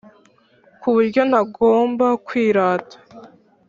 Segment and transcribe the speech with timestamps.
[0.81, 2.95] kuburyo ntagomba kwirata